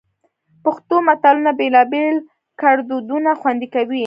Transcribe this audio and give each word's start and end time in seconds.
پښتو 0.63 0.95
متلونه 1.07 1.51
بېلابېل 1.59 2.15
ګړدودونه 2.61 3.29
خوندي 3.39 3.67
کوي 3.75 3.99